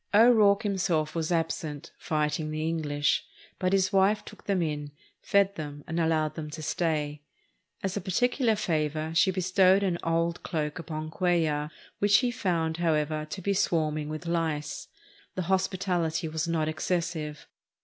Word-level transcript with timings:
O'Rourke 0.15 0.63
himself 0.63 1.13
was 1.13 1.31
absent, 1.31 1.91
"fighting 1.99 2.49
the 2.49 2.67
English," 2.67 3.23
but 3.59 3.71
his 3.71 3.93
wife 3.93 4.25
took 4.25 4.45
them 4.45 4.59
in, 4.63 4.89
fed 5.21 5.53
them, 5.57 5.83
and 5.85 5.99
allowed 5.99 6.33
them 6.33 6.49
to 6.49 6.63
stay. 6.63 7.21
As 7.83 7.95
a 7.95 8.01
particular 8.01 8.55
favor 8.55 9.11
she 9.13 9.29
bestowed 9.29 9.83
an 9.83 9.99
old 10.03 10.41
cloak 10.41 10.79
upon 10.79 11.11
Cuellar, 11.11 11.69
which 11.99 12.17
he 12.17 12.31
found, 12.31 12.77
however, 12.77 13.25
to 13.29 13.41
be 13.43 13.53
swarming 13.53 14.09
with 14.09 14.25
lice. 14.25 14.87
The 15.35 15.43
hospitality 15.43 16.27
was 16.27 16.47
not 16.47 16.67
excessive. 16.67 17.45